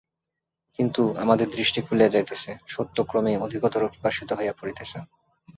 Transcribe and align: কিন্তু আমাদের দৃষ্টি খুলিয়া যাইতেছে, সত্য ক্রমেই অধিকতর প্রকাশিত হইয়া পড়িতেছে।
কিন্তু 0.79 1.01
আমাদের 1.15 1.47
দৃষ্টি 1.49 1.79
খুলিয়া 1.81 2.13
যাইতেছে, 2.15 2.51
সত্য 2.67 2.97
ক্রমেই 3.03 3.37
অধিকতর 3.37 3.81
প্রকাশিত 3.87 4.29
হইয়া 4.33 4.53
পড়িতেছে। 4.59 4.97